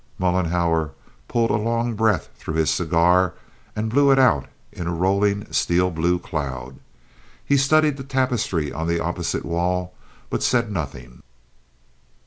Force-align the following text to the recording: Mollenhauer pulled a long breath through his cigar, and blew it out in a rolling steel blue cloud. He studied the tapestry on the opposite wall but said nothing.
Mollenhauer 0.17 0.93
pulled 1.27 1.51
a 1.51 1.57
long 1.57 1.93
breath 1.93 2.29
through 2.35 2.55
his 2.55 2.71
cigar, 2.71 3.35
and 3.75 3.91
blew 3.91 4.09
it 4.09 4.17
out 4.17 4.47
in 4.71 4.87
a 4.87 4.91
rolling 4.95 5.45
steel 5.53 5.91
blue 5.91 6.17
cloud. 6.17 6.79
He 7.45 7.55
studied 7.55 7.97
the 7.97 8.03
tapestry 8.03 8.73
on 8.73 8.87
the 8.87 8.99
opposite 8.99 9.45
wall 9.45 9.93
but 10.31 10.41
said 10.41 10.71
nothing. 10.71 11.21